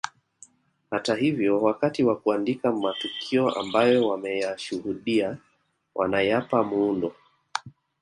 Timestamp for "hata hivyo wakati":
0.91-2.03